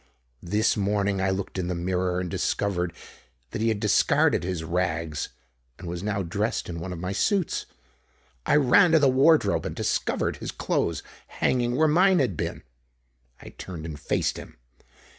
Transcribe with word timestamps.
This 0.41 0.75
morning 0.75 1.21
I 1.21 1.29
looked 1.29 1.59
in 1.59 1.67
the 1.67 1.75
mirror 1.75 2.19
and 2.19 2.27
discovered 2.27 2.91
that 3.51 3.61
he 3.61 3.67
had 3.67 3.79
discarded 3.79 4.43
his 4.43 4.63
rags 4.63 5.29
and 5.77 5.87
was 5.87 6.01
now 6.01 6.23
dressed 6.23 6.67
in 6.67 6.79
one 6.79 6.91
of 6.91 6.97
my 6.97 7.11
suits. 7.11 7.67
I 8.43 8.55
ran 8.55 8.93
to 8.93 8.97
the 8.97 9.07
wardrobe 9.07 9.63
and 9.67 9.75
discovered 9.75 10.37
his 10.37 10.49
clothes 10.51 11.03
hanging 11.27 11.75
where 11.75 11.87
mine 11.87 12.17
had 12.17 12.35
been. 12.35 12.63
I 13.43 13.49
turned 13.49 13.85
and 13.85 13.99
faced 13.99 14.37
him. 14.37 14.57